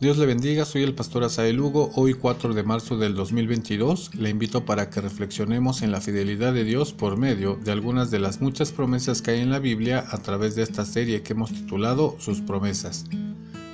Dios 0.00 0.16
le 0.16 0.24
bendiga, 0.24 0.64
soy 0.64 0.82
el 0.82 0.94
pastor 0.94 1.24
Asael 1.24 1.56
Lugo. 1.56 1.90
Hoy 1.94 2.14
4 2.14 2.54
de 2.54 2.62
marzo 2.62 2.96
del 2.96 3.14
2022 3.14 4.14
le 4.14 4.30
invito 4.30 4.64
para 4.64 4.88
que 4.88 5.02
reflexionemos 5.02 5.82
en 5.82 5.92
la 5.92 6.00
fidelidad 6.00 6.54
de 6.54 6.64
Dios 6.64 6.94
por 6.94 7.18
medio 7.18 7.56
de 7.56 7.70
algunas 7.70 8.10
de 8.10 8.18
las 8.18 8.40
muchas 8.40 8.72
promesas 8.72 9.20
que 9.20 9.32
hay 9.32 9.40
en 9.40 9.50
la 9.50 9.58
Biblia 9.58 10.06
a 10.08 10.16
través 10.16 10.54
de 10.54 10.62
esta 10.62 10.86
serie 10.86 11.20
que 11.20 11.34
hemos 11.34 11.52
titulado 11.52 12.16
Sus 12.18 12.40
promesas. 12.40 13.04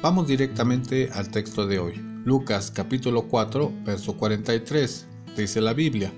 Vamos 0.03 0.27
directamente 0.27 1.11
al 1.12 1.31
texto 1.31 1.65
de 1.65 1.79
hoy. 1.79 1.95
Lucas 2.25 2.72
capítulo 2.72 3.29
4, 3.29 3.72
verso 3.84 4.16
43. 4.16 5.06
Dice 5.36 5.61
la 5.61 5.74
Biblia. 5.74 6.12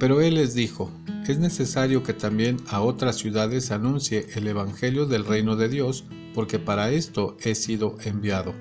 Pero 0.00 0.20
él 0.20 0.34
les 0.34 0.54
dijo, 0.54 0.90
es 1.28 1.38
necesario 1.38 2.02
que 2.02 2.12
también 2.12 2.56
a 2.66 2.80
otras 2.80 3.18
ciudades 3.18 3.70
anuncie 3.70 4.26
el 4.34 4.48
Evangelio 4.48 5.06
del 5.06 5.24
reino 5.24 5.54
de 5.54 5.68
Dios, 5.68 6.06
porque 6.34 6.58
para 6.58 6.90
esto 6.90 7.36
he 7.44 7.54
sido 7.54 7.96
enviado. 8.04 8.52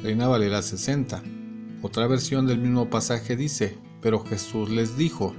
Reina 0.00 0.28
Valera 0.28 0.62
60. 0.62 1.22
Otra 1.82 2.06
versión 2.06 2.46
del 2.46 2.58
mismo 2.58 2.88
pasaje 2.88 3.34
dice, 3.34 3.76
pero 4.00 4.24
Jesús 4.24 4.70
les 4.70 4.96
dijo, 4.96 5.34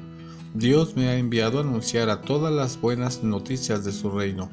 Dios 0.53 0.97
me 0.97 1.07
ha 1.07 1.17
enviado 1.17 1.59
a 1.59 1.61
anunciar 1.61 2.09
a 2.09 2.21
todas 2.21 2.53
las 2.53 2.79
buenas 2.81 3.23
noticias 3.23 3.85
de 3.85 3.93
su 3.93 4.11
reino, 4.11 4.49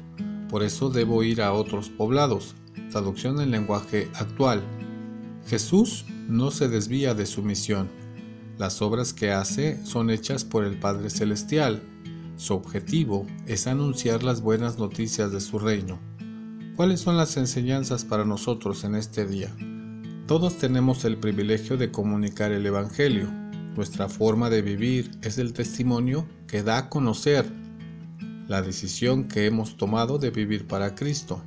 por 0.49 0.63
eso 0.63 0.89
debo 0.89 1.23
ir 1.23 1.41
a 1.41 1.51
otros 1.51 1.89
poblados. 1.89 2.55
Traducción 2.89 3.41
en 3.41 3.51
lenguaje 3.51 4.09
actual. 4.13 4.63
Jesús 5.45 6.05
no 6.29 6.51
se 6.51 6.69
desvía 6.69 7.13
de 7.13 7.25
su 7.25 7.43
misión. 7.43 7.89
Las 8.57 8.81
obras 8.81 9.11
que 9.11 9.31
hace 9.31 9.85
son 9.85 10.09
hechas 10.09 10.45
por 10.45 10.63
el 10.63 10.79
Padre 10.79 11.09
Celestial. 11.09 11.81
Su 12.37 12.53
objetivo 12.53 13.27
es 13.45 13.67
anunciar 13.67 14.23
las 14.23 14.39
buenas 14.39 14.79
noticias 14.79 15.33
de 15.33 15.41
su 15.41 15.59
reino. 15.59 15.99
¿Cuáles 16.77 17.01
son 17.01 17.17
las 17.17 17.35
enseñanzas 17.35 18.05
para 18.05 18.23
nosotros 18.23 18.85
en 18.85 18.95
este 18.95 19.25
día? 19.25 19.53
Todos 20.27 20.57
tenemos 20.57 21.05
el 21.05 21.15
privilegio 21.15 21.77
de 21.77 21.89
comunicar 21.89 22.51
el 22.51 22.65
Evangelio. 22.65 23.31
Nuestra 23.77 24.09
forma 24.09 24.49
de 24.49 24.61
vivir 24.61 25.09
es 25.21 25.37
el 25.37 25.53
testimonio 25.53 26.27
que 26.47 26.63
da 26.63 26.77
a 26.77 26.89
conocer 26.89 27.45
la 28.45 28.61
decisión 28.61 29.29
que 29.29 29.45
hemos 29.45 29.77
tomado 29.77 30.17
de 30.17 30.29
vivir 30.29 30.67
para 30.67 30.95
Cristo. 30.95 31.41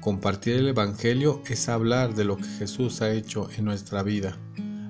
Compartir 0.00 0.56
el 0.56 0.66
Evangelio 0.66 1.40
es 1.48 1.68
hablar 1.68 2.16
de 2.16 2.24
lo 2.24 2.36
que 2.36 2.48
Jesús 2.48 3.00
ha 3.00 3.12
hecho 3.12 3.48
en 3.56 3.64
nuestra 3.64 4.02
vida. 4.02 4.36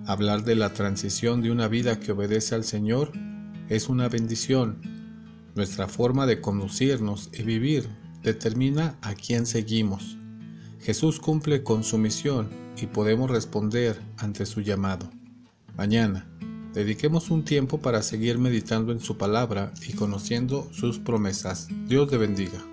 Hablar 0.06 0.42
de 0.44 0.56
la 0.56 0.72
transición 0.72 1.42
de 1.42 1.50
una 1.50 1.68
vida 1.68 2.00
que 2.00 2.12
obedece 2.12 2.54
al 2.54 2.64
Señor 2.64 3.12
es 3.68 3.90
una 3.90 4.08
bendición. 4.08 4.80
Nuestra 5.54 5.88
forma 5.88 6.24
de 6.24 6.40
conducirnos 6.40 7.28
y 7.38 7.42
vivir 7.42 7.86
determina 8.22 8.96
a 9.02 9.12
quién 9.12 9.44
seguimos. 9.44 10.16
Jesús 10.80 11.20
cumple 11.20 11.62
con 11.62 11.84
su 11.84 11.98
misión 11.98 12.48
y 12.80 12.86
podemos 12.86 13.30
responder 13.30 14.00
ante 14.18 14.46
su 14.46 14.60
llamado. 14.60 15.10
Mañana, 15.76 16.26
dediquemos 16.72 17.30
un 17.30 17.44
tiempo 17.44 17.80
para 17.80 18.02
seguir 18.02 18.38
meditando 18.38 18.92
en 18.92 19.00
su 19.00 19.16
palabra 19.16 19.72
y 19.86 19.92
conociendo 19.94 20.68
sus 20.72 20.98
promesas. 20.98 21.68
Dios 21.86 22.08
te 22.08 22.16
bendiga. 22.16 22.69